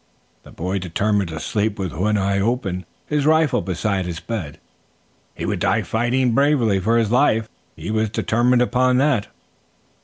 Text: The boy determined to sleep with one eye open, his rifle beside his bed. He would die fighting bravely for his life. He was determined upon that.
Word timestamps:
The 0.41 0.49
boy 0.51 0.79
determined 0.79 1.29
to 1.29 1.39
sleep 1.39 1.77
with 1.77 1.93
one 1.93 2.17
eye 2.17 2.39
open, 2.39 2.87
his 3.05 3.27
rifle 3.27 3.61
beside 3.61 4.07
his 4.07 4.19
bed. 4.19 4.57
He 5.35 5.45
would 5.45 5.59
die 5.59 5.83
fighting 5.83 6.31
bravely 6.31 6.79
for 6.79 6.97
his 6.97 7.11
life. 7.11 7.47
He 7.75 7.91
was 7.91 8.09
determined 8.09 8.63
upon 8.63 8.97
that. 8.97 9.27